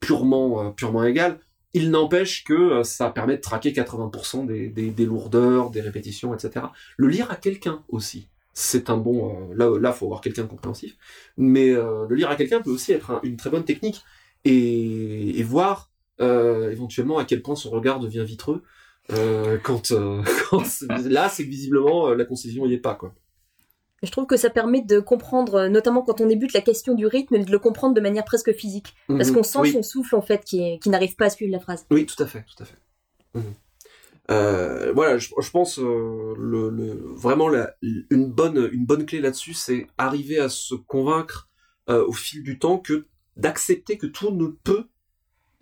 purement, 0.00 0.66
euh, 0.66 0.70
purement 0.70 1.04
égales. 1.04 1.40
Il 1.74 1.90
n'empêche 1.90 2.44
que 2.44 2.54
euh, 2.54 2.84
ça 2.84 3.10
permet 3.10 3.36
de 3.36 3.42
traquer 3.42 3.72
80% 3.72 4.46
des, 4.46 4.68
des, 4.68 4.90
des 4.90 5.06
lourdeurs, 5.06 5.70
des 5.70 5.80
répétitions, 5.80 6.34
etc. 6.34 6.66
Le 6.96 7.08
lire 7.08 7.30
à 7.30 7.36
quelqu'un 7.36 7.84
aussi, 7.88 8.28
c'est 8.60 8.90
un 8.90 8.96
bon. 8.96 9.50
euh, 9.50 9.54
là, 9.54 9.78
là, 9.78 9.92
faut 9.92 10.06
avoir 10.06 10.20
quelqu'un 10.20 10.42
de 10.42 10.48
compréhensif. 10.48 10.96
Mais 11.36 11.70
euh, 11.70 12.06
le 12.08 12.16
lire 12.16 12.28
à 12.30 12.36
quelqu'un 12.36 12.60
peut 12.60 12.70
aussi 12.70 12.92
être 12.92 13.10
un- 13.12 13.20
une 13.22 13.36
très 13.36 13.50
bonne 13.50 13.64
technique 13.64 14.02
et, 14.44 15.38
et 15.38 15.42
voir 15.42 15.90
euh, 16.20 16.70
éventuellement 16.72 17.18
à 17.18 17.24
quel 17.24 17.42
point 17.42 17.54
son 17.56 17.70
regard 17.70 18.00
devient 18.00 18.24
vitreux. 18.26 18.62
Quand, 19.62 19.90
là, 21.08 21.28
c'est 21.28 21.44
que 21.44 21.48
visiblement 21.50 22.10
la 22.10 22.24
concision 22.24 22.66
y 22.66 22.74
est 22.74 22.78
pas 22.78 22.94
quoi. 22.94 23.14
Je 24.02 24.10
trouve 24.12 24.26
que 24.26 24.36
ça 24.36 24.50
permet 24.50 24.80
de 24.82 25.00
comprendre, 25.00 25.66
notamment 25.66 26.02
quand 26.02 26.20
on 26.20 26.26
débute, 26.26 26.52
la 26.52 26.60
question 26.60 26.94
du 26.94 27.06
rythme 27.06 27.42
de 27.42 27.50
le 27.50 27.58
comprendre 27.58 27.94
de 27.94 28.00
manière 28.00 28.24
presque 28.24 28.52
physique. 28.52 28.94
Parce 29.08 29.30
Mhm. 29.30 29.34
qu'on 29.36 29.42
sent 29.42 29.58
oui. 29.60 29.72
son 29.72 29.82
souffle, 29.82 30.14
en 30.14 30.22
fait, 30.22 30.44
qui 30.44 30.78
n'arrive 30.86 31.16
pas 31.16 31.24
à 31.26 31.30
suivre 31.30 31.50
la 31.50 31.58
phrase. 31.58 31.84
Oui, 31.90 32.06
tout 32.06 32.22
à 32.22 32.26
fait, 32.26 32.44
tout 32.44 32.62
à 32.62 32.66
fait. 32.66 32.76
Mhm. 33.34 33.54
Euh, 34.30 34.92
voilà, 34.92 35.16
je, 35.16 35.50
pense 35.50 35.78
euh, 35.78 37.14
vraiment 37.14 37.50
une 38.10 38.30
bonne 38.30 38.68
une 38.72 38.84
bonne 38.84 39.06
clé 39.06 39.20
là-dessus, 39.20 39.54
c'est 39.54 39.86
arriver 39.96 40.38
à 40.38 40.50
se 40.50 40.74
convaincre 40.74 41.48
euh, 41.88 42.04
au 42.04 42.12
fil 42.12 42.42
du 42.42 42.58
temps 42.58 42.78
que 42.78 43.06
d'accepter 43.36 43.96
que 43.96 44.06
tout 44.06 44.30
ne 44.30 44.48
peut 44.48 44.84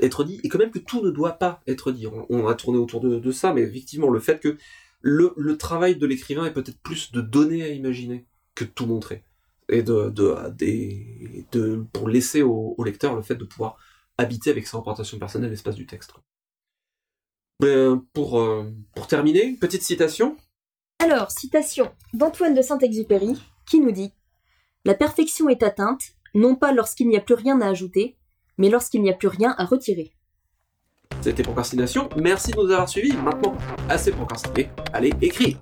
être 0.00 0.24
dit 0.24 0.40
et 0.42 0.48
quand 0.48 0.58
même 0.58 0.72
que 0.72 0.80
tout 0.80 1.00
ne 1.00 1.10
doit 1.10 1.34
pas 1.34 1.60
être 1.68 1.92
dit. 1.92 2.08
On, 2.28 2.48
a 2.48 2.54
tourné 2.54 2.78
autour 2.78 3.00
de, 3.00 3.30
ça, 3.30 3.52
mais 3.54 3.62
effectivement 3.62 4.10
le 4.10 4.18
fait 4.18 4.40
que 4.40 4.56
le, 5.00 5.56
travail 5.56 5.96
de 5.96 6.06
l'écrivain 6.06 6.44
est 6.46 6.52
peut-être 6.52 6.80
plus 6.80 7.12
de 7.12 7.20
donner 7.20 7.62
à 7.62 7.68
imaginer 7.68 8.26
que 8.56 8.64
de 8.64 8.70
tout 8.70 8.86
montrer 8.86 9.22
et 9.68 9.82
de 9.82 10.12
pour 11.92 12.08
laisser 12.08 12.42
au, 12.42 12.74
au 12.76 12.84
lecteur 12.84 13.14
le 13.14 13.22
fait 13.22 13.36
de 13.36 13.44
pouvoir 13.44 13.76
habiter 14.18 14.50
avec 14.50 14.66
sa 14.66 14.78
représentation 14.78 15.18
personnelle 15.18 15.50
l'espace 15.50 15.76
du 15.76 15.86
texte. 15.86 16.12
Ben, 17.60 18.02
pour, 18.12 18.40
euh, 18.40 18.70
pour 18.94 19.06
terminer, 19.06 19.44
une 19.44 19.58
petite 19.58 19.82
citation. 19.82 20.36
Alors, 20.98 21.30
citation 21.30 21.90
d'Antoine 22.12 22.54
de 22.54 22.62
Saint-Exupéry, 22.62 23.40
qui 23.66 23.80
nous 23.80 23.92
dit 23.92 24.12
La 24.84 24.94
perfection 24.94 25.48
est 25.48 25.62
atteinte, 25.62 26.02
non 26.34 26.54
pas 26.54 26.72
lorsqu'il 26.72 27.08
n'y 27.08 27.16
a 27.16 27.20
plus 27.20 27.34
rien 27.34 27.60
à 27.60 27.68
ajouter, 27.68 28.16
mais 28.58 28.68
lorsqu'il 28.68 29.02
n'y 29.02 29.10
a 29.10 29.14
plus 29.14 29.28
rien 29.28 29.54
à 29.58 29.64
retirer. 29.64 30.12
C'était 31.22 31.42
Procrastination. 31.42 32.08
Merci 32.16 32.52
de 32.52 32.56
nous 32.56 32.70
avoir 32.70 32.88
suivis. 32.88 33.16
Maintenant, 33.16 33.56
assez 33.88 34.12
procrastiné. 34.12 34.68
Allez, 34.92 35.12
écrire 35.22 35.58